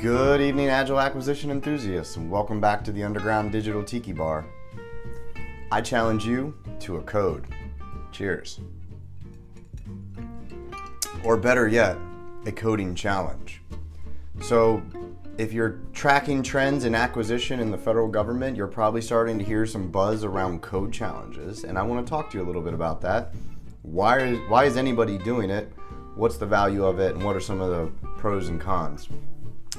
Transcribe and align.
Good 0.00 0.40
evening, 0.40 0.68
Agile 0.68 1.00
acquisition 1.00 1.50
enthusiasts, 1.50 2.14
and 2.14 2.30
welcome 2.30 2.60
back 2.60 2.84
to 2.84 2.92
the 2.92 3.02
Underground 3.02 3.50
Digital 3.50 3.82
Tiki 3.82 4.12
Bar. 4.12 4.46
I 5.72 5.80
challenge 5.80 6.24
you 6.24 6.54
to 6.78 6.98
a 6.98 7.02
code. 7.02 7.48
Cheers. 8.12 8.60
Or 11.24 11.36
better 11.36 11.66
yet, 11.66 11.98
a 12.46 12.52
coding 12.52 12.94
challenge. 12.94 13.60
So, 14.40 14.80
if 15.36 15.52
you're 15.52 15.80
tracking 15.92 16.44
trends 16.44 16.84
in 16.84 16.94
acquisition 16.94 17.58
in 17.58 17.72
the 17.72 17.78
federal 17.78 18.06
government, 18.06 18.56
you're 18.56 18.68
probably 18.68 19.02
starting 19.02 19.36
to 19.40 19.44
hear 19.44 19.66
some 19.66 19.90
buzz 19.90 20.22
around 20.22 20.62
code 20.62 20.92
challenges, 20.92 21.64
and 21.64 21.76
I 21.76 21.82
want 21.82 22.06
to 22.06 22.08
talk 22.08 22.30
to 22.30 22.38
you 22.38 22.44
a 22.44 22.46
little 22.46 22.62
bit 22.62 22.72
about 22.72 23.00
that. 23.00 23.34
Why 23.82 24.20
is, 24.20 24.38
why 24.48 24.64
is 24.64 24.76
anybody 24.76 25.18
doing 25.18 25.50
it? 25.50 25.72
What's 26.14 26.36
the 26.36 26.46
value 26.46 26.84
of 26.84 27.00
it, 27.00 27.16
and 27.16 27.24
what 27.24 27.34
are 27.34 27.40
some 27.40 27.60
of 27.60 27.70
the 27.70 28.08
pros 28.18 28.48
and 28.48 28.60
cons? 28.60 29.08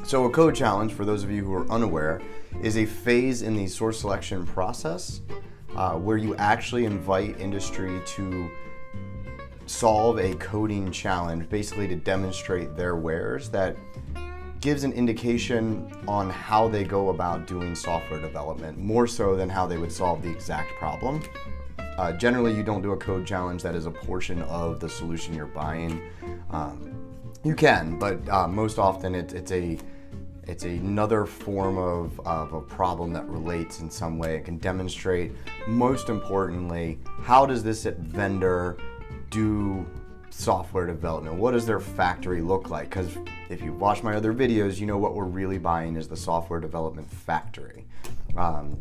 So, 0.03 0.25
a 0.25 0.29
code 0.29 0.55
challenge, 0.55 0.93
for 0.93 1.05
those 1.05 1.23
of 1.23 1.31
you 1.31 1.43
who 1.43 1.53
are 1.53 1.69
unaware, 1.71 2.21
is 2.61 2.77
a 2.77 2.85
phase 2.85 3.41
in 3.41 3.55
the 3.55 3.67
source 3.67 3.99
selection 3.99 4.45
process 4.45 5.21
uh, 5.75 5.93
where 5.93 6.17
you 6.17 6.35
actually 6.35 6.85
invite 6.85 7.39
industry 7.39 8.01
to 8.05 8.49
solve 9.65 10.17
a 10.17 10.33
coding 10.35 10.91
challenge, 10.91 11.47
basically 11.47 11.87
to 11.87 11.95
demonstrate 11.95 12.75
their 12.75 12.95
wares 12.95 13.49
that 13.51 13.77
gives 14.61 14.83
an 14.83 14.91
indication 14.93 15.89
on 16.07 16.29
how 16.29 16.67
they 16.67 16.83
go 16.83 17.09
about 17.09 17.47
doing 17.47 17.75
software 17.75 18.19
development, 18.19 18.77
more 18.77 19.07
so 19.07 19.35
than 19.35 19.47
how 19.47 19.65
they 19.65 19.77
would 19.77 19.91
solve 19.91 20.21
the 20.21 20.29
exact 20.29 20.73
problem. 20.77 21.21
Uh, 21.77 22.11
generally, 22.13 22.53
you 22.53 22.63
don't 22.63 22.81
do 22.81 22.93
a 22.93 22.97
code 22.97 23.27
challenge 23.27 23.61
that 23.61 23.75
is 23.75 23.85
a 23.85 23.91
portion 23.91 24.41
of 24.43 24.79
the 24.79 24.89
solution 24.89 25.33
you're 25.33 25.45
buying. 25.45 26.01
Um, 26.49 26.95
you 27.43 27.55
can, 27.55 27.97
but 27.97 28.27
uh, 28.29 28.47
most 28.47 28.79
often 28.79 29.15
it, 29.15 29.33
it's 29.33 29.51
a 29.51 29.77
it's 30.49 30.63
another 30.63 31.27
form 31.27 31.77
of, 31.77 32.19
of 32.21 32.53
a 32.53 32.61
problem 32.61 33.13
that 33.13 33.27
relates 33.29 33.81
in 33.81 33.89
some 33.91 34.17
way. 34.17 34.35
It 34.35 34.45
can 34.45 34.57
demonstrate, 34.57 35.31
most 35.67 36.09
importantly, 36.09 36.97
how 37.21 37.45
does 37.45 37.63
this 37.63 37.83
vendor 37.83 38.77
do 39.29 39.85
software 40.31 40.87
development? 40.87 41.35
What 41.35 41.51
does 41.51 41.67
their 41.67 41.79
factory 41.79 42.41
look 42.41 42.71
like? 42.71 42.89
Because 42.89 43.15
if 43.49 43.61
you've 43.61 43.79
watched 43.79 44.03
my 44.03 44.15
other 44.15 44.33
videos, 44.33 44.79
you 44.79 44.87
know 44.87 44.97
what 44.97 45.13
we're 45.13 45.25
really 45.25 45.59
buying 45.59 45.95
is 45.97 46.07
the 46.07 46.17
software 46.17 46.59
development 46.59 47.07
factory. 47.11 47.85
Um, 48.35 48.79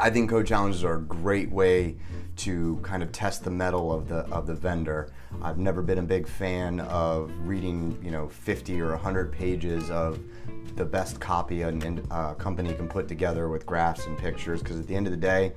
I 0.00 0.10
think 0.10 0.30
code 0.30 0.46
challenges 0.46 0.84
are 0.84 0.96
a 0.96 1.00
great 1.00 1.50
way 1.50 1.96
to 2.36 2.78
kind 2.82 3.02
of 3.02 3.10
test 3.10 3.42
the 3.42 3.50
mettle 3.50 3.92
of 3.92 4.08
the 4.08 4.18
of 4.30 4.46
the 4.46 4.54
vendor. 4.54 5.12
I've 5.42 5.58
never 5.58 5.82
been 5.82 5.98
a 5.98 6.02
big 6.02 6.26
fan 6.26 6.80
of 6.80 7.32
reading, 7.40 7.98
you 8.02 8.10
know, 8.10 8.28
50 8.28 8.80
or 8.80 8.90
100 8.90 9.32
pages 9.32 9.90
of 9.90 10.20
the 10.76 10.84
best 10.84 11.20
copy 11.20 11.62
a 11.62 11.72
uh, 12.10 12.34
company 12.34 12.72
can 12.74 12.88
put 12.88 13.08
together 13.08 13.48
with 13.48 13.66
graphs 13.66 14.06
and 14.06 14.16
pictures 14.16 14.62
because 14.62 14.78
at 14.78 14.86
the 14.86 14.94
end 14.94 15.06
of 15.06 15.10
the 15.10 15.16
day, 15.16 15.52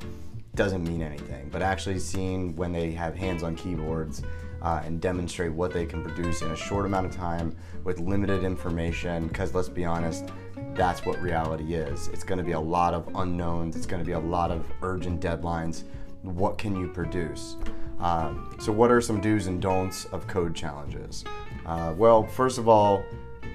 doesn't 0.56 0.84
mean 0.84 1.02
anything. 1.02 1.50
But 1.50 1.62
actually 1.62 2.00
seeing 2.00 2.56
when 2.56 2.72
they 2.72 2.92
have 2.92 3.16
hands 3.16 3.44
on 3.44 3.56
keyboards 3.56 4.24
uh, 4.62 4.82
and 4.84 5.00
demonstrate 5.00 5.52
what 5.54 5.72
they 5.74 5.86
can 5.86 6.04
produce 6.04 6.42
in 6.42 6.52
a 6.52 6.56
short 6.56 6.86
amount 6.86 7.06
of 7.06 7.16
time 7.16 7.56
with 7.84 8.00
limited 8.00 8.44
information, 8.44 9.28
because 9.28 9.54
let's 9.54 9.70
be 9.70 9.86
honest, 9.86 10.26
that's 10.73 11.05
what 11.05 11.22
reality 11.22 11.73
is. 11.73 12.08
It's 12.09 12.23
going 12.23 12.38
to 12.38 12.44
be 12.44 12.53
a 12.53 12.59
lot 12.59 12.94
of 12.94 13.09
unknowns. 13.16 13.75
It's 13.75 13.86
going 13.86 14.02
to 14.02 14.05
be 14.05 14.14
a 14.14 14.19
lot 14.19 14.52
of 14.52 14.66
urgent 14.81 15.22
deadlines. 15.22 15.83
What 16.23 16.58
can 16.58 16.75
you 16.75 16.88
produce? 16.88 17.58
Uh, 18.00 18.33
so, 18.59 18.72
what 18.72 18.91
are 18.91 19.02
some 19.02 19.22
do's 19.22 19.47
and 19.47 19.61
don'ts 19.61 20.05
of 20.05 20.28
code 20.28 20.55
challenges? 20.55 21.23
Uh, 21.66 21.94
well, 21.97 22.25
first 22.25 22.58
of 22.58 22.67
all, 22.67 23.03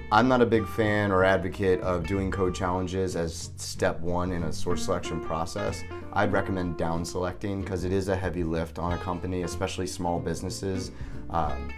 I'm 0.09 0.29
not 0.29 0.41
a 0.41 0.45
big 0.45 0.65
fan 0.65 1.11
or 1.11 1.25
advocate 1.25 1.81
of 1.81 2.07
doing 2.07 2.31
code 2.31 2.55
challenges 2.55 3.17
as 3.17 3.51
step 3.57 3.99
one 3.99 4.31
in 4.31 4.43
a 4.43 4.53
source 4.53 4.85
selection 4.85 5.19
process. 5.19 5.83
I'd 6.13 6.31
recommend 6.31 6.77
down 6.77 7.03
selecting 7.03 7.61
because 7.61 7.83
it 7.83 7.91
is 7.91 8.07
a 8.07 8.15
heavy 8.15 8.43
lift 8.43 8.79
on 8.79 8.93
a 8.93 8.97
company, 8.97 9.41
especially 9.41 9.85
small 9.85 10.19
businesses. 10.19 10.91
Um, 11.29 11.73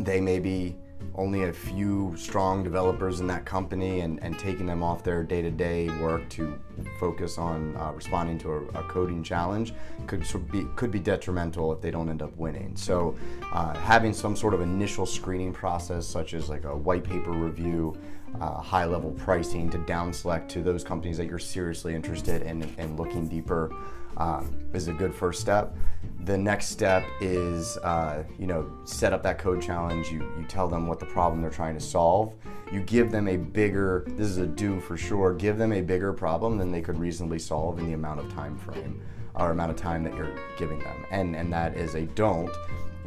they 0.00 0.20
may 0.20 0.40
be 0.40 0.76
only 1.14 1.44
a 1.44 1.52
few 1.52 2.14
strong 2.16 2.62
developers 2.62 3.20
in 3.20 3.26
that 3.26 3.44
company 3.44 4.00
and, 4.00 4.22
and 4.22 4.38
taking 4.38 4.66
them 4.66 4.82
off 4.82 5.02
their 5.02 5.22
day-to-day 5.22 5.88
work 6.00 6.28
to 6.30 6.58
focus 6.98 7.38
on 7.38 7.76
uh, 7.76 7.92
responding 7.92 8.38
to 8.38 8.52
a, 8.52 8.80
a, 8.80 8.82
coding 8.84 9.22
challenge 9.22 9.74
could 10.06 10.24
be 10.50 10.64
could 10.76 10.90
be 10.90 10.98
detrimental 10.98 11.72
if 11.72 11.80
they 11.80 11.90
don't 11.90 12.08
end 12.08 12.22
up 12.22 12.36
winning. 12.36 12.76
So 12.76 13.16
uh, 13.52 13.74
having 13.78 14.12
some 14.12 14.36
sort 14.36 14.54
of 14.54 14.60
initial 14.60 15.06
screening 15.06 15.52
process 15.52 16.06
such 16.06 16.34
as 16.34 16.48
like 16.48 16.64
a 16.64 16.76
white 16.76 17.04
paper 17.04 17.30
review 17.30 17.96
uh, 18.40 18.60
high 18.60 18.84
level 18.84 19.10
pricing 19.12 19.68
to 19.70 19.78
down 19.78 20.12
select 20.12 20.50
to 20.52 20.62
those 20.62 20.84
companies 20.84 21.16
that 21.16 21.26
you're 21.26 21.38
seriously 21.38 21.94
interested 21.94 22.42
in 22.42 22.62
and 22.78 22.98
looking 22.98 23.26
deeper 23.26 23.74
um, 24.16 24.54
is 24.74 24.88
a 24.88 24.92
good 24.92 25.14
first 25.14 25.40
step. 25.40 25.76
The 26.24 26.36
next 26.36 26.66
step 26.66 27.04
is, 27.20 27.76
uh, 27.78 28.24
you 28.38 28.46
know, 28.46 28.70
set 28.84 29.12
up 29.12 29.22
that 29.22 29.38
code 29.38 29.62
challenge. 29.62 30.10
You, 30.10 30.20
you 30.38 30.44
tell 30.48 30.68
them 30.68 30.86
what 30.86 31.00
the 31.00 31.06
problem 31.06 31.40
they're 31.40 31.50
trying 31.50 31.74
to 31.74 31.80
solve. 31.80 32.34
You 32.72 32.80
give 32.80 33.10
them 33.10 33.28
a 33.28 33.36
bigger, 33.36 34.04
this 34.08 34.28
is 34.28 34.36
a 34.36 34.46
do 34.46 34.78
for 34.80 34.96
sure, 34.96 35.34
give 35.34 35.58
them 35.58 35.72
a 35.72 35.80
bigger 35.80 36.12
problem 36.12 36.58
than 36.60 36.70
they 36.70 36.80
could 36.80 36.98
reasonably 36.98 37.38
solve 37.38 37.78
in 37.78 37.86
the 37.86 37.94
amount 37.94 38.20
of 38.20 38.32
time 38.32 38.56
frame 38.56 39.02
or 39.34 39.50
amount 39.50 39.70
of 39.70 39.76
time 39.76 40.02
that 40.04 40.14
you're 40.14 40.36
giving 40.58 40.78
them. 40.80 41.04
And, 41.10 41.34
and 41.34 41.52
that 41.52 41.76
is 41.76 41.94
a 41.94 42.02
don't. 42.02 42.50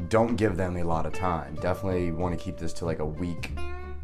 Don't 0.10 0.36
give 0.36 0.58
them 0.58 0.78
a 0.78 0.84
lot 0.84 1.06
of 1.06 1.14
time. 1.14 1.56
Definitely 1.62 2.12
want 2.12 2.38
to 2.38 2.44
keep 2.44 2.58
this 2.58 2.74
to 2.74 2.86
like 2.86 3.00
a 3.00 3.06
week 3.06 3.52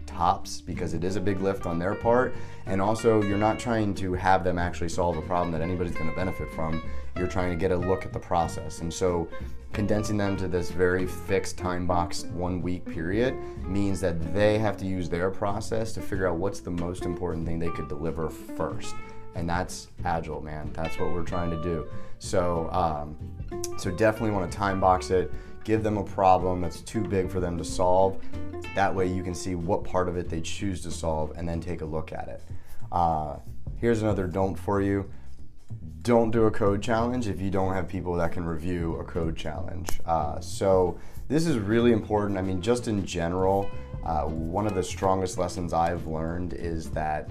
tops 0.06 0.60
because 0.60 0.94
it 0.94 1.04
is 1.04 1.16
a 1.16 1.22
big 1.22 1.40
lift 1.40 1.66
on 1.66 1.80
their 1.80 1.96
part. 1.96 2.36
And 2.66 2.82
also, 2.82 3.24
you're 3.24 3.38
not 3.38 3.58
trying 3.58 3.96
to 3.96 4.14
have 4.14 4.44
them 4.44 4.60
actually 4.60 4.90
solve 4.90 5.18
a 5.18 5.22
problem 5.22 5.52
that 5.52 5.62
anybody's 5.62 5.96
going 5.96 6.10
to 6.10 6.16
benefit 6.16 6.52
from. 6.54 6.84
You're 7.18 7.28
trying 7.28 7.50
to 7.52 7.56
get 7.56 7.72
a 7.72 7.78
look 7.78 8.06
at 8.06 8.14
the 8.14 8.20
process. 8.20 8.82
And 8.82 8.94
so, 8.94 9.28
condensing 9.74 10.18
them 10.18 10.36
to 10.38 10.48
this 10.48 10.72
very 10.72 11.08
fixed 11.08 11.58
time 11.58 11.88
box 11.88 12.26
one 12.34 12.62
week 12.62 12.86
period 12.86 13.34
means 13.66 14.02
that 14.02 14.34
they 14.34 14.60
have 14.60 14.78
to 14.78 14.86
use 14.86 15.10
their 15.10 15.32
process 15.32 15.94
to 15.94 16.02
figure 16.02 16.28
out 16.28 16.38
what's 16.38 16.60
the 16.60 16.72
most 16.72 17.06
important 17.06 17.46
thing 17.46 17.58
they 17.58 17.70
could 17.70 17.88
deliver 17.88 18.30
first 18.30 18.96
and 19.36 19.50
that's 19.50 19.88
agile 20.06 20.42
man 20.42 20.72
that's 20.74 21.00
what 21.00 21.12
we're 21.12 21.24
trying 21.24 21.50
to 21.50 21.62
do 21.62 21.88
so 22.20 22.70
um, 22.72 23.16
so 23.78 23.92
definitely 23.92 24.32
want 24.32 24.50
to 24.50 24.58
time 24.58 24.80
box 24.80 25.10
it 25.10 25.32
give 25.64 25.84
them 25.84 25.98
a 25.98 26.04
problem 26.04 26.62
that's 26.62 26.82
too 26.82 27.04
big 27.04 27.30
for 27.30 27.40
them 27.40 27.58
to 27.58 27.64
solve 27.64 28.20
that 28.76 28.94
way 28.94 29.08
you 29.08 29.24
can 29.24 29.34
see 29.34 29.56
what 29.56 29.84
part 29.84 30.08
of 30.08 30.18
it 30.18 30.30
they 30.30 30.42
choose 30.42 30.82
to 30.82 30.92
solve 30.92 31.32
and 31.36 31.48
then 31.48 31.60
take 31.60 31.82
a 31.82 31.86
look 31.86 32.12
at 32.12 32.28
it. 32.28 32.42
Uh, 32.92 33.38
here's 33.78 34.02
another 34.02 34.28
don't 34.28 34.56
for 34.56 34.82
you. 34.82 35.10
Don't 36.02 36.32
do 36.32 36.46
a 36.46 36.52
code 36.52 36.82
challenge 36.82 37.28
if 37.28 37.42
you 37.42 37.50
don't 37.50 37.74
have 37.74 37.88
people 37.88 38.16
that 38.16 38.32
can 38.32 38.46
review 38.46 38.96
a 38.96 39.04
code 39.04 39.36
challenge. 39.36 40.00
Uh, 40.06 40.40
so 40.40 40.98
this 41.28 41.46
is 41.46 41.58
really 41.58 41.92
important. 41.92 42.38
I 42.38 42.42
mean, 42.42 42.62
just 42.62 42.88
in 42.88 43.06
general, 43.06 43.70
uh, 44.06 44.24
one 44.24 44.66
of 44.66 44.76
the 44.76 44.84
strongest 44.84 45.38
lessons 45.38 45.74
I've 45.74 46.08
learned 46.08 46.54
is 46.54 46.90
that 46.92 47.30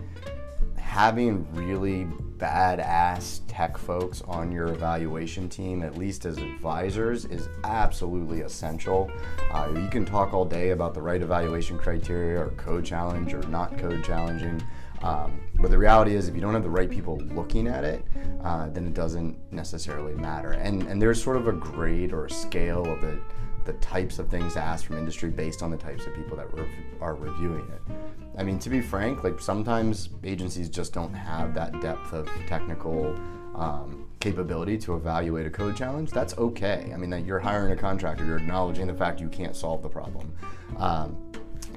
having 0.88 1.46
really 1.52 2.08
badass 2.38 3.40
tech 3.46 3.76
folks 3.76 4.22
on 4.22 4.50
your 4.50 4.68
evaluation 4.68 5.46
team, 5.46 5.82
at 5.82 5.98
least 5.98 6.24
as 6.24 6.38
advisors, 6.38 7.26
is 7.26 7.50
absolutely 7.62 8.40
essential. 8.40 9.10
Uh, 9.52 9.68
you 9.76 9.86
can 9.88 10.06
talk 10.06 10.32
all 10.32 10.46
day 10.46 10.70
about 10.70 10.94
the 10.94 11.02
right 11.02 11.20
evaluation 11.20 11.76
criteria 11.76 12.40
or 12.40 12.48
code 12.52 12.86
challenge 12.86 13.34
or 13.34 13.42
not 13.48 13.76
code 13.76 14.02
challenging. 14.02 14.62
Um, 15.02 15.38
but 15.56 15.70
the 15.70 15.76
reality 15.76 16.14
is, 16.14 16.26
if 16.26 16.34
you 16.34 16.40
don't 16.40 16.54
have 16.54 16.62
the 16.62 16.70
right 16.70 16.90
people 16.90 17.18
looking 17.18 17.68
at 17.68 17.84
it, 17.84 18.02
uh, 18.42 18.70
then 18.70 18.86
it 18.86 18.94
doesn't 18.94 19.36
necessarily 19.52 20.14
matter. 20.14 20.52
And, 20.52 20.84
and 20.84 21.00
there's 21.00 21.22
sort 21.22 21.36
of 21.36 21.48
a 21.48 21.52
grade 21.52 22.14
or 22.14 22.24
a 22.24 22.30
scale 22.30 22.90
of 22.90 23.02
the, 23.02 23.20
the 23.66 23.74
types 23.74 24.18
of 24.18 24.30
things 24.30 24.54
to 24.54 24.60
ask 24.60 24.86
from 24.86 24.96
industry 24.96 25.28
based 25.28 25.62
on 25.62 25.70
the 25.70 25.76
types 25.76 26.06
of 26.06 26.14
people 26.14 26.36
that 26.38 26.52
rev- 26.54 26.68
are 27.02 27.14
reviewing 27.14 27.70
it. 27.70 27.94
I 28.38 28.44
mean, 28.44 28.60
to 28.60 28.70
be 28.70 28.80
frank, 28.80 29.24
like 29.24 29.40
sometimes 29.40 30.10
agencies 30.22 30.68
just 30.68 30.92
don't 30.94 31.12
have 31.12 31.54
that 31.54 31.80
depth 31.80 32.12
of 32.12 32.28
technical 32.46 33.18
um, 33.56 34.06
capability 34.20 34.78
to 34.78 34.94
evaluate 34.94 35.44
a 35.44 35.50
code 35.50 35.76
challenge. 35.76 36.12
That's 36.12 36.38
okay. 36.38 36.92
I 36.94 36.96
mean, 36.96 37.10
that 37.10 37.24
you're 37.24 37.40
hiring 37.40 37.72
a 37.72 37.76
contractor, 37.76 38.24
you're 38.24 38.36
acknowledging 38.36 38.86
the 38.86 38.94
fact 38.94 39.20
you 39.20 39.28
can't 39.28 39.56
solve 39.56 39.82
the 39.82 39.88
problem. 39.88 40.32
Um, 40.76 41.27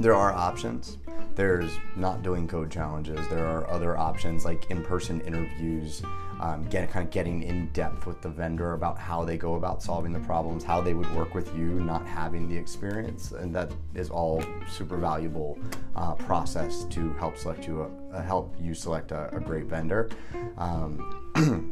there 0.02 0.16
are 0.16 0.34
options. 0.34 0.98
There's 1.36 1.72
not 1.96 2.24
doing 2.24 2.48
code 2.48 2.72
challenges. 2.72 3.28
There 3.30 3.46
are 3.46 3.70
other 3.70 3.98
options 3.98 4.44
like 4.44 4.70
in-person 4.70 5.22
interviews, 5.22 6.02
um, 6.40 6.68
get 6.70 6.90
kind 6.92 7.06
of 7.06 7.12
getting 7.12 7.44
in 7.44 7.68
depth 7.68 8.08
with 8.08 8.22
the 8.22 8.30
vendor 8.30 8.74
about 8.74 8.98
how 8.98 9.24
they 9.24 9.38
go 9.38 9.56
about 9.56 9.84
solving 9.84 10.12
the 10.12 10.20
problems, 10.20 10.64
how 10.64 10.82
they 10.82 10.94
would 10.94 11.14
work 11.16 11.36
with 11.36 11.56
you, 11.56 11.80
not 11.80 12.06
having 12.06 12.50
the 12.50 12.58
experience, 12.58 13.32
and 13.32 13.56
that 13.56 13.72
is 13.94 14.10
all 14.10 14.44
super 14.70 14.98
valuable 14.98 15.58
uh, 15.96 16.16
process 16.16 16.84
to 16.86 17.14
help 17.14 17.38
select 17.38 17.68
you 17.68 17.82
a, 17.82 18.16
uh, 18.16 18.24
help 18.24 18.56
you 18.60 18.74
select 18.74 19.12
a, 19.12 19.34
a 19.36 19.40
great 19.40 19.66
vendor. 19.66 20.10
Um, 20.58 21.30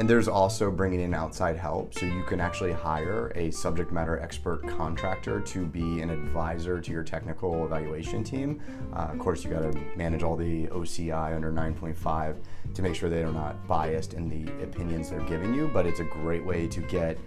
and 0.00 0.08
there's 0.08 0.28
also 0.28 0.70
bringing 0.70 1.00
in 1.00 1.12
outside 1.12 1.58
help. 1.58 1.92
So 1.92 2.06
you 2.06 2.22
can 2.22 2.40
actually 2.40 2.72
hire 2.72 3.30
a 3.36 3.50
subject 3.50 3.92
matter 3.92 4.18
expert 4.18 4.66
contractor 4.66 5.40
to 5.42 5.66
be 5.66 6.00
an 6.00 6.08
advisor 6.08 6.80
to 6.80 6.90
your 6.90 7.02
technical 7.02 7.66
evaluation 7.66 8.24
team. 8.24 8.62
Uh, 8.94 9.10
of 9.12 9.18
course, 9.18 9.44
you 9.44 9.50
got 9.50 9.60
to 9.60 9.78
manage 9.96 10.22
all 10.22 10.36
the 10.36 10.68
OCI 10.68 11.36
under 11.36 11.52
9.5 11.52 12.36
to 12.72 12.82
make 12.82 12.94
sure 12.94 13.10
they 13.10 13.22
are 13.22 13.30
not 13.30 13.68
biased 13.68 14.14
in 14.14 14.30
the 14.30 14.50
opinions 14.62 15.10
they're 15.10 15.20
giving 15.20 15.52
you, 15.52 15.70
but 15.74 15.84
it's 15.84 16.00
a 16.00 16.04
great 16.04 16.46
way 16.46 16.66
to 16.66 16.80
get 16.80 17.18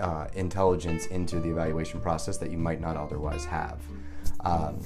uh, 0.00 0.28
intelligence 0.32 1.06
into 1.08 1.40
the 1.40 1.50
evaluation 1.50 2.00
process 2.00 2.38
that 2.38 2.50
you 2.50 2.56
might 2.56 2.80
not 2.80 2.96
otherwise 2.96 3.44
have. 3.44 3.82
Um, 4.44 4.80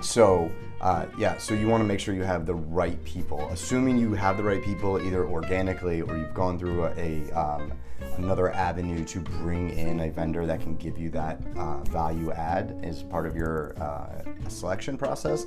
so, 0.00 0.50
uh, 0.80 1.06
yeah, 1.18 1.36
so 1.38 1.54
you 1.54 1.66
want 1.66 1.80
to 1.80 1.84
make 1.86 2.00
sure 2.00 2.14
you 2.14 2.22
have 2.22 2.46
the 2.46 2.54
right 2.54 3.02
people. 3.04 3.48
Assuming 3.50 3.98
you 3.98 4.14
have 4.14 4.36
the 4.36 4.44
right 4.44 4.62
people, 4.62 5.00
either 5.00 5.26
organically 5.26 6.00
or 6.02 6.16
you've 6.16 6.34
gone 6.34 6.58
through 6.58 6.84
a, 6.84 6.92
a 6.96 7.32
um, 7.32 7.72
another 8.16 8.52
avenue 8.52 9.04
to 9.04 9.20
bring 9.20 9.70
in 9.70 10.00
a 10.00 10.10
vendor 10.10 10.46
that 10.46 10.60
can 10.60 10.76
give 10.76 10.98
you 10.98 11.10
that 11.10 11.40
uh, 11.56 11.78
value 11.84 12.30
add 12.32 12.78
as 12.82 13.02
part 13.02 13.26
of 13.26 13.36
your 13.36 13.80
uh, 13.82 14.22
selection 14.48 14.96
process, 14.96 15.46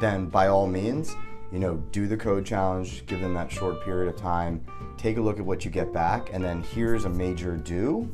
then 0.00 0.26
by 0.26 0.48
all 0.48 0.66
means, 0.66 1.14
you 1.52 1.58
know, 1.58 1.76
do 1.92 2.06
the 2.06 2.16
code 2.16 2.44
challenge, 2.44 3.06
give 3.06 3.20
them 3.20 3.34
that 3.34 3.50
short 3.50 3.82
period 3.84 4.12
of 4.12 4.20
time, 4.20 4.64
take 4.96 5.16
a 5.16 5.20
look 5.20 5.38
at 5.38 5.44
what 5.44 5.64
you 5.64 5.70
get 5.70 5.92
back, 5.92 6.30
and 6.32 6.42
then 6.42 6.62
here's 6.62 7.04
a 7.04 7.08
major 7.08 7.56
do 7.56 8.10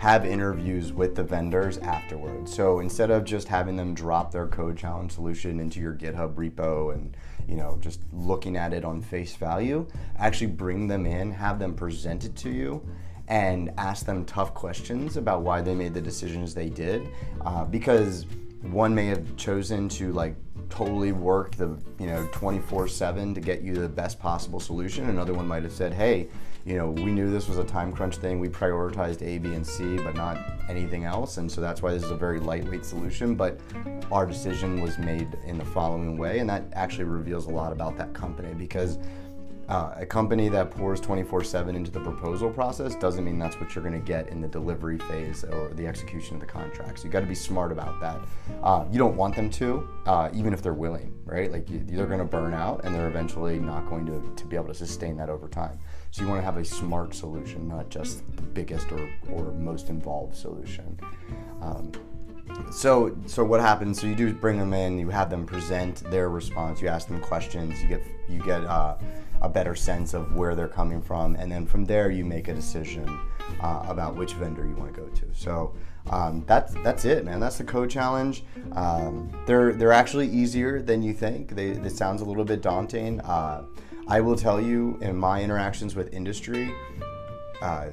have 0.00 0.24
interviews 0.24 0.94
with 0.94 1.14
the 1.14 1.22
vendors 1.22 1.76
afterwards. 1.76 2.54
So 2.54 2.80
instead 2.80 3.10
of 3.10 3.22
just 3.22 3.48
having 3.48 3.76
them 3.76 3.92
drop 3.92 4.32
their 4.32 4.46
code 4.46 4.78
challenge 4.78 5.12
solution 5.12 5.60
into 5.60 5.78
your 5.78 5.92
GitHub 5.92 6.36
repo 6.36 6.94
and 6.94 7.14
you 7.46 7.56
know 7.56 7.76
just 7.82 8.00
looking 8.10 8.56
at 8.56 8.72
it 8.72 8.82
on 8.82 9.02
face 9.02 9.36
value, 9.36 9.86
actually 10.16 10.46
bring 10.46 10.88
them 10.88 11.04
in, 11.04 11.30
have 11.30 11.58
them 11.58 11.74
present 11.74 12.24
it 12.24 12.34
to 12.36 12.48
you, 12.48 12.82
and 13.28 13.70
ask 13.76 14.06
them 14.06 14.24
tough 14.24 14.54
questions 14.54 15.18
about 15.18 15.42
why 15.42 15.60
they 15.60 15.74
made 15.74 15.92
the 15.92 16.00
decisions 16.00 16.54
they 16.54 16.70
did, 16.70 17.06
uh, 17.42 17.66
because 17.66 18.24
one 18.62 18.94
may 18.94 19.06
have 19.06 19.36
chosen 19.36 19.88
to 19.88 20.12
like 20.12 20.34
totally 20.68 21.12
work 21.12 21.56
the 21.56 21.76
you 21.98 22.06
know 22.06 22.28
24/7 22.32 23.34
to 23.34 23.40
get 23.40 23.62
you 23.62 23.74
the 23.74 23.88
best 23.88 24.18
possible 24.18 24.60
solution. 24.60 25.08
Another 25.08 25.32
one 25.32 25.46
might 25.46 25.62
have 25.62 25.72
said, 25.72 25.94
"Hey, 25.94 26.28
you 26.64 26.76
know, 26.76 26.90
we 26.90 27.06
knew 27.06 27.30
this 27.30 27.48
was 27.48 27.58
a 27.58 27.64
time 27.64 27.92
crunch 27.92 28.16
thing. 28.16 28.38
We 28.38 28.48
prioritized 28.48 29.22
A, 29.22 29.38
B, 29.38 29.54
and 29.54 29.66
C, 29.66 29.96
but 29.96 30.14
not 30.14 30.38
anything 30.68 31.04
else. 31.04 31.38
And 31.38 31.50
so 31.50 31.60
that's 31.60 31.80
why 31.80 31.92
this 31.92 32.04
is 32.04 32.10
a 32.10 32.16
very 32.16 32.38
lightweight 32.38 32.84
solution. 32.84 33.34
But 33.34 33.58
our 34.12 34.26
decision 34.26 34.80
was 34.82 34.98
made 34.98 35.38
in 35.46 35.56
the 35.56 35.64
following 35.64 36.18
way. 36.18 36.38
And 36.38 36.50
that 36.50 36.64
actually 36.74 37.04
reveals 37.04 37.46
a 37.46 37.50
lot 37.50 37.72
about 37.72 37.96
that 37.96 38.12
company 38.12 38.52
because 38.54 38.98
uh, 39.70 39.94
a 39.96 40.04
company 40.04 40.48
that 40.48 40.72
pours 40.72 41.00
24 41.00 41.44
7 41.44 41.76
into 41.76 41.92
the 41.92 42.00
proposal 42.00 42.50
process 42.50 42.96
doesn't 42.96 43.24
mean 43.24 43.38
that's 43.38 43.58
what 43.60 43.72
you're 43.72 43.84
going 43.84 43.98
to 43.98 44.04
get 44.04 44.28
in 44.28 44.40
the 44.40 44.48
delivery 44.48 44.98
phase 44.98 45.44
or 45.44 45.68
the 45.74 45.86
execution 45.86 46.34
of 46.34 46.40
the 46.40 46.46
contract. 46.46 46.98
So 46.98 47.04
you 47.04 47.10
got 47.10 47.20
to 47.20 47.26
be 47.26 47.36
smart 47.36 47.70
about 47.70 48.00
that. 48.00 48.20
Uh, 48.64 48.84
you 48.90 48.98
don't 48.98 49.16
want 49.16 49.36
them 49.36 49.48
to, 49.50 49.88
uh, 50.06 50.28
even 50.34 50.52
if 50.52 50.60
they're 50.60 50.74
willing, 50.74 51.14
right? 51.24 51.52
Like 51.52 51.70
you, 51.70 51.84
they're 51.86 52.06
going 52.06 52.18
to 52.18 52.24
burn 52.24 52.52
out 52.52 52.84
and 52.84 52.92
they're 52.92 53.08
eventually 53.08 53.60
not 53.60 53.88
going 53.88 54.06
to, 54.06 54.34
to 54.34 54.44
be 54.44 54.56
able 54.56 54.66
to 54.66 54.74
sustain 54.74 55.16
that 55.18 55.30
over 55.30 55.46
time. 55.46 55.78
So 56.10 56.22
you 56.22 56.28
want 56.28 56.40
to 56.40 56.44
have 56.44 56.56
a 56.56 56.64
smart 56.64 57.14
solution, 57.14 57.68
not 57.68 57.90
just 57.90 58.24
the 58.34 58.42
biggest 58.42 58.90
or, 58.90 59.08
or 59.30 59.52
most 59.52 59.88
involved 59.88 60.34
solution. 60.34 60.98
Um, 61.62 61.92
so 62.72 63.16
so 63.26 63.44
what 63.44 63.60
happens 63.60 64.00
so 64.00 64.08
you 64.08 64.14
do 64.16 64.34
bring 64.34 64.58
them 64.58 64.74
in 64.74 64.98
you 64.98 65.08
have 65.08 65.30
them 65.30 65.46
present 65.46 66.02
their 66.10 66.28
response 66.28 66.82
you 66.82 66.88
ask 66.88 67.06
them 67.06 67.20
questions 67.20 67.80
you 67.80 67.88
get 67.88 68.02
you 68.28 68.42
get 68.42 68.64
uh, 68.64 68.96
a 69.42 69.48
better 69.48 69.74
sense 69.74 70.14
of 70.14 70.34
where 70.34 70.54
they're 70.54 70.68
coming 70.68 71.00
from, 71.00 71.36
and 71.36 71.50
then 71.50 71.66
from 71.66 71.84
there 71.84 72.10
you 72.10 72.24
make 72.24 72.48
a 72.48 72.54
decision 72.54 73.06
uh, 73.60 73.84
about 73.88 74.14
which 74.14 74.34
vendor 74.34 74.66
you 74.66 74.74
want 74.74 74.94
to 74.94 75.00
go 75.00 75.08
to. 75.08 75.26
So 75.32 75.74
um, 76.10 76.44
that's 76.46 76.74
that's 76.82 77.04
it, 77.04 77.24
man. 77.24 77.40
That's 77.40 77.58
the 77.58 77.64
code 77.64 77.90
challenge. 77.90 78.44
Um, 78.72 79.30
they're 79.46 79.72
they're 79.72 79.92
actually 79.92 80.28
easier 80.28 80.82
than 80.82 81.02
you 81.02 81.12
think. 81.12 81.54
They 81.54 81.72
this 81.72 81.96
sounds 81.96 82.22
a 82.22 82.24
little 82.24 82.44
bit 82.44 82.62
daunting. 82.62 83.20
Uh, 83.20 83.64
I 84.08 84.20
will 84.20 84.36
tell 84.36 84.60
you 84.60 84.98
in 85.00 85.16
my 85.16 85.42
interactions 85.42 85.94
with 85.94 86.12
industry. 86.12 86.72
Uh, 87.62 87.90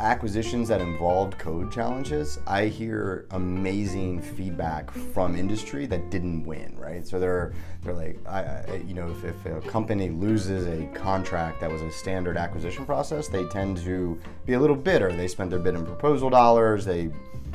acquisitions 0.00 0.68
that 0.68 0.80
involved 0.80 1.38
code 1.38 1.70
challenges, 1.72 2.38
I 2.46 2.66
hear 2.66 3.26
amazing 3.30 4.20
feedback 4.20 4.90
from 4.90 5.36
industry 5.36 5.86
that 5.86 6.10
didn't 6.10 6.44
win, 6.44 6.74
right? 6.78 7.06
So 7.06 7.18
they're 7.18 7.52
they're 7.82 7.94
like, 7.94 8.18
I, 8.26 8.40
I 8.40 8.82
you 8.86 8.94
know, 8.94 9.10
if, 9.10 9.24
if, 9.24 9.46
a 9.46 9.60
company 9.68 10.08
loses 10.08 10.66
a 10.66 10.86
contract 10.98 11.60
that 11.60 11.70
was 11.70 11.82
a 11.82 11.90
standard 11.90 12.36
acquisition 12.36 12.86
process, 12.86 13.28
they 13.28 13.44
tend 13.46 13.78
to 13.78 14.18
be 14.46 14.54
a 14.54 14.60
little 14.60 14.76
bitter. 14.76 15.12
They 15.12 15.28
spent 15.28 15.50
their 15.50 15.58
bid 15.58 15.74
and 15.74 15.86
proposal 15.86 16.30
dollars. 16.30 16.84
They, 16.84 17.10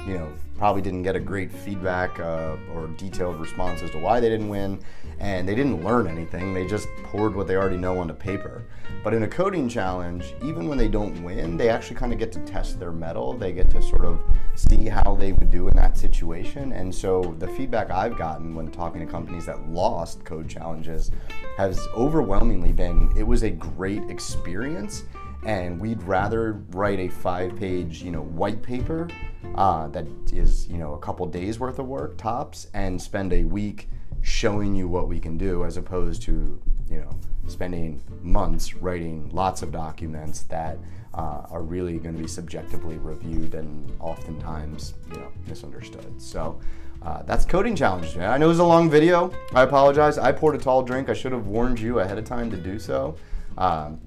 you 0.05 0.13
know, 0.17 0.31
probably 0.57 0.81
didn't 0.81 1.03
get 1.03 1.15
a 1.15 1.19
great 1.19 1.51
feedback 1.51 2.19
uh, 2.19 2.57
or 2.73 2.87
detailed 2.97 3.39
response 3.39 3.81
as 3.81 3.89
to 3.91 3.97
why 3.97 4.19
they 4.19 4.29
didn't 4.29 4.49
win, 4.49 4.79
and 5.19 5.47
they 5.47 5.55
didn't 5.55 5.83
learn 5.83 6.07
anything. 6.07 6.53
They 6.53 6.65
just 6.65 6.87
poured 7.03 7.35
what 7.35 7.47
they 7.47 7.55
already 7.55 7.77
know 7.77 7.99
onto 7.99 8.13
paper. 8.13 8.63
But 9.03 9.13
in 9.13 9.23
a 9.23 9.27
coding 9.27 9.69
challenge, 9.69 10.33
even 10.43 10.67
when 10.67 10.77
they 10.77 10.87
don't 10.87 11.23
win, 11.23 11.57
they 11.57 11.69
actually 11.69 11.95
kind 11.95 12.11
of 12.11 12.19
get 12.19 12.31
to 12.33 12.39
test 12.39 12.79
their 12.79 12.91
mettle. 12.91 13.33
They 13.33 13.51
get 13.51 13.69
to 13.71 13.81
sort 13.81 14.05
of 14.05 14.19
see 14.55 14.87
how 14.87 15.15
they 15.15 15.31
would 15.31 15.51
do 15.51 15.67
in 15.67 15.75
that 15.77 15.97
situation. 15.97 16.73
And 16.73 16.93
so 16.93 17.35
the 17.39 17.47
feedback 17.47 17.91
I've 17.91 18.17
gotten 18.17 18.55
when 18.55 18.71
talking 18.71 18.99
to 18.99 19.07
companies 19.07 19.45
that 19.45 19.69
lost 19.69 20.25
code 20.25 20.49
challenges 20.49 21.11
has 21.57 21.87
overwhelmingly 21.95 22.71
been 22.71 23.11
it 23.15 23.23
was 23.23 23.43
a 23.43 23.49
great 23.49 24.09
experience 24.09 25.03
and 25.45 25.79
we'd 25.79 26.01
rather 26.03 26.53
write 26.71 26.99
a 26.99 27.07
five 27.09 27.55
page 27.55 28.01
you 28.01 28.11
know 28.11 28.21
white 28.21 28.61
paper 28.61 29.07
uh, 29.55 29.87
that 29.87 30.05
is 30.31 30.67
you 30.67 30.77
know 30.77 30.93
a 30.93 30.99
couple 30.99 31.25
days 31.25 31.59
worth 31.59 31.79
of 31.79 31.87
work 31.87 32.17
tops 32.17 32.67
and 32.73 33.01
spend 33.01 33.33
a 33.33 33.43
week 33.43 33.89
showing 34.21 34.75
you 34.75 34.87
what 34.87 35.07
we 35.07 35.19
can 35.19 35.37
do 35.37 35.63
as 35.65 35.77
opposed 35.77 36.21
to 36.23 36.61
you 36.89 36.99
know 36.99 37.09
spending 37.47 38.01
months 38.21 38.75
writing 38.75 39.29
lots 39.31 39.61
of 39.61 39.71
documents 39.71 40.43
that 40.43 40.77
uh, 41.13 41.43
are 41.49 41.63
really 41.63 41.97
going 41.97 42.15
to 42.15 42.21
be 42.21 42.27
subjectively 42.27 42.97
reviewed 42.97 43.55
and 43.55 43.91
oftentimes 43.99 44.93
you 45.11 45.19
know 45.19 45.31
misunderstood. 45.47 46.21
So 46.21 46.59
uh, 47.01 47.23
that's 47.23 47.45
coding 47.45 47.75
challenges 47.75 48.15
man. 48.15 48.29
I 48.29 48.37
know 48.37 48.45
it 48.45 48.49
was 48.49 48.59
a 48.59 48.63
long 48.63 48.89
video. 48.89 49.31
I 49.53 49.63
apologize. 49.63 50.17
I 50.17 50.31
poured 50.31 50.55
a 50.55 50.59
tall 50.59 50.83
drink. 50.83 51.09
I 51.09 51.13
should 51.13 51.31
have 51.31 51.47
warned 51.47 51.79
you 51.79 51.99
ahead 51.99 52.17
of 52.17 52.25
time 52.25 52.51
to 52.51 52.57
do 52.57 52.77
so. 52.77 53.15
Um, 53.57 53.99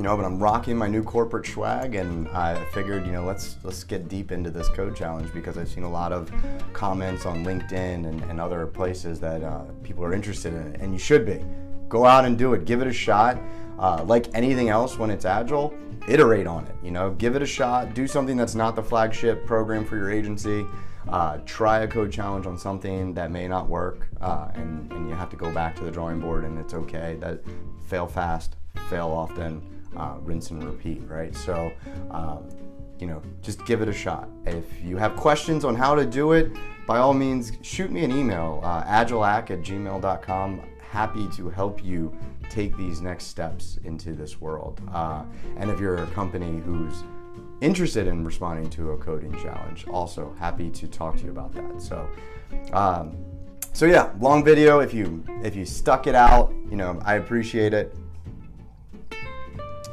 you 0.00 0.04
know, 0.04 0.16
but 0.16 0.24
I'm 0.24 0.42
rocking 0.42 0.78
my 0.78 0.86
new 0.86 1.02
corporate 1.02 1.46
swag, 1.46 1.94
and 1.94 2.26
I 2.28 2.64
figured, 2.72 3.04
you 3.04 3.12
know, 3.12 3.22
let's 3.22 3.56
let's 3.62 3.84
get 3.84 4.08
deep 4.08 4.32
into 4.32 4.50
this 4.50 4.66
code 4.70 4.96
challenge 4.96 5.30
because 5.34 5.58
I've 5.58 5.68
seen 5.68 5.82
a 5.82 5.90
lot 5.90 6.10
of 6.10 6.32
comments 6.72 7.26
on 7.26 7.44
LinkedIn 7.44 8.08
and, 8.08 8.22
and 8.22 8.40
other 8.40 8.66
places 8.66 9.20
that 9.20 9.42
uh, 9.42 9.64
people 9.82 10.02
are 10.02 10.14
interested 10.14 10.54
in 10.54 10.68
it, 10.68 10.80
and 10.80 10.94
you 10.94 10.98
should 10.98 11.26
be. 11.26 11.44
Go 11.90 12.06
out 12.06 12.24
and 12.24 12.38
do 12.38 12.54
it. 12.54 12.64
Give 12.64 12.80
it 12.80 12.86
a 12.86 12.92
shot. 12.94 13.38
Uh, 13.78 14.02
like 14.04 14.34
anything 14.34 14.70
else, 14.70 14.96
when 14.96 15.10
it's 15.10 15.26
agile, 15.26 15.74
iterate 16.08 16.46
on 16.46 16.64
it. 16.64 16.74
You 16.82 16.92
know, 16.92 17.10
give 17.10 17.36
it 17.36 17.42
a 17.42 17.46
shot. 17.46 17.92
Do 17.92 18.06
something 18.06 18.38
that's 18.38 18.54
not 18.54 18.76
the 18.76 18.82
flagship 18.82 19.44
program 19.44 19.84
for 19.84 19.98
your 19.98 20.10
agency. 20.10 20.64
Uh, 21.10 21.40
try 21.44 21.80
a 21.80 21.86
code 21.86 22.10
challenge 22.10 22.46
on 22.46 22.56
something 22.56 23.12
that 23.12 23.30
may 23.30 23.46
not 23.46 23.68
work, 23.68 24.08
uh, 24.22 24.48
and, 24.54 24.90
and 24.92 25.10
you 25.10 25.14
have 25.14 25.28
to 25.28 25.36
go 25.36 25.50
back 25.50 25.76
to 25.76 25.84
the 25.84 25.90
drawing 25.90 26.20
board, 26.20 26.44
and 26.44 26.58
it's 26.58 26.72
okay. 26.72 27.18
That 27.20 27.42
fail 27.86 28.06
fast, 28.06 28.56
fail 28.88 29.08
often 29.08 29.60
uh, 29.96 30.16
rinse 30.20 30.50
and 30.50 30.62
repeat, 30.62 31.02
right? 31.06 31.34
So, 31.34 31.72
um, 32.10 32.48
you 32.98 33.06
know, 33.06 33.22
just 33.42 33.64
give 33.64 33.80
it 33.82 33.88
a 33.88 33.92
shot. 33.92 34.28
If 34.46 34.64
you 34.82 34.96
have 34.96 35.16
questions 35.16 35.64
on 35.64 35.74
how 35.74 35.94
to 35.94 36.04
do 36.04 36.32
it, 36.32 36.52
by 36.86 36.98
all 36.98 37.14
means, 37.14 37.52
shoot 37.62 37.90
me 37.90 38.04
an 38.04 38.12
email, 38.12 38.60
uh, 38.62 38.84
agileac 38.84 39.50
at 39.50 39.60
gmail.com. 39.62 40.62
Happy 40.90 41.28
to 41.36 41.48
help 41.48 41.84
you 41.84 42.16
take 42.50 42.76
these 42.76 43.00
next 43.00 43.26
steps 43.26 43.78
into 43.84 44.12
this 44.12 44.40
world. 44.40 44.80
Uh, 44.92 45.24
and 45.56 45.70
if 45.70 45.78
you're 45.80 46.02
a 46.02 46.06
company 46.08 46.60
who's 46.60 47.04
interested 47.60 48.06
in 48.06 48.24
responding 48.24 48.68
to 48.70 48.90
a 48.90 48.98
coding 48.98 49.32
challenge, 49.40 49.86
also 49.88 50.34
happy 50.38 50.68
to 50.70 50.88
talk 50.88 51.16
to 51.16 51.24
you 51.24 51.30
about 51.30 51.52
that. 51.54 51.80
So, 51.80 52.08
um, 52.72 53.16
so 53.72 53.86
yeah, 53.86 54.10
long 54.18 54.44
video. 54.44 54.80
If 54.80 54.92
you 54.92 55.24
if 55.44 55.54
you 55.54 55.64
stuck 55.64 56.08
it 56.08 56.16
out, 56.16 56.52
you 56.68 56.76
know, 56.76 57.00
I 57.04 57.14
appreciate 57.14 57.72
it 57.72 57.94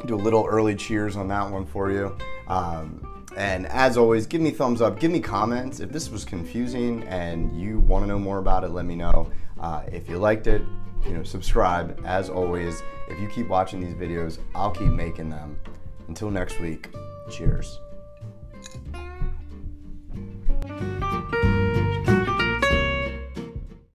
do 0.08 0.16
a 0.16 0.18
little 0.18 0.46
early 0.46 0.76
cheers 0.76 1.16
on 1.16 1.28
that 1.28 1.52
one 1.52 1.66
for 1.66 1.92
you. 1.92 2.18
Um, 2.48 3.26
and 3.36 3.68
as 3.68 3.98
always, 3.98 4.26
give 4.26 4.42
me 4.42 4.50
thumbs 4.50 4.82
up, 4.82 5.00
give 5.00 5.12
me 5.12 5.20
comments. 5.20 5.80
If 5.80 5.92
this 5.92 6.10
was 6.10 6.26
confusing 6.26 7.04
and 7.04 7.60
you 7.60 7.80
want 7.80 8.04
to 8.04 8.08
know 8.08 8.18
more 8.18 8.40
about 8.40 8.64
it, 8.64 8.70
let 8.70 8.86
me 8.86 8.96
know. 8.96 9.32
Uh, 9.60 9.84
if 9.92 10.10
you 10.10 10.18
liked 10.18 10.48
it, 10.48 10.62
you 11.06 11.14
know, 11.14 11.24
subscribe. 11.24 12.02
As 12.06 12.30
always, 12.30 12.82
if 13.08 13.20
you 13.20 13.28
keep 13.28 13.48
watching 13.48 13.80
these 13.80 13.94
videos, 13.94 14.40
I'll 14.56 14.72
keep 14.72 14.92
making 14.92 15.30
them. 15.30 15.60
Until 16.08 16.32
next 16.32 16.60
week, 16.60 16.90
cheers. 17.30 17.80